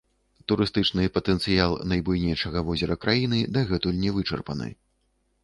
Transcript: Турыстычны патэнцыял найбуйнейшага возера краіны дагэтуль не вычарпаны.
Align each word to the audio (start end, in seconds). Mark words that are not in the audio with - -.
Турыстычны 0.51 1.03
патэнцыял 1.17 1.75
найбуйнейшага 1.91 2.65
возера 2.71 2.99
краіны 3.05 3.43
дагэтуль 3.59 4.01
не 4.09 4.17
вычарпаны. 4.19 4.73